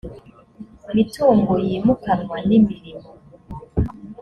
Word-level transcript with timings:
mitungo 0.95 1.51
yimukanwa 1.67 2.37
n 2.47 2.49
imirimo 2.57 3.09